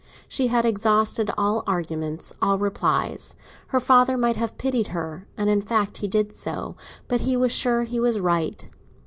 She 0.27 0.47
had 0.47 0.65
exhausted 0.65 1.29
all 1.37 1.63
arguments, 1.67 2.33
all 2.41 2.57
replies. 2.57 3.35
Her 3.67 3.79
father 3.79 4.17
might 4.17 4.35
have 4.35 4.57
pitied 4.57 4.87
her, 4.87 5.27
and 5.37 5.47
in 5.47 5.61
fact 5.61 5.97
he 5.97 6.07
did 6.07 6.35
so; 6.35 6.75
but 7.07 7.21
he 7.21 7.37
was 7.37 7.51
sure 7.51 7.83
he 7.83 7.99
was 7.99 8.19
right. 8.19 8.67